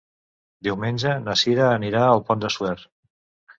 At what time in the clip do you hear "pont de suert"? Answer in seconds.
2.31-2.85